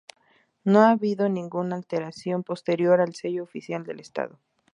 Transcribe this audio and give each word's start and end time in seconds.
No 0.63 0.79
ha 0.81 0.89
habido 0.89 1.29
ninguna 1.29 1.75
alteración 1.75 2.41
posterior 2.41 3.01
al 3.01 3.13
sello 3.13 3.43
oficial 3.43 3.83
del 3.83 3.99
estado. 3.99 4.39